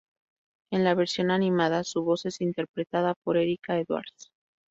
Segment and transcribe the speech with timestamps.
[0.71, 4.31] En la versión animada su voz es interpretada por Erica Edwards.